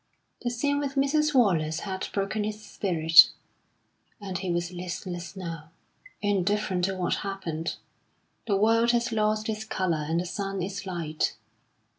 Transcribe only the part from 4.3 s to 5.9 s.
he was listless now,